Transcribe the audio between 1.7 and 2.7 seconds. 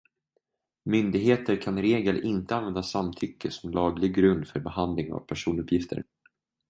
i regel inte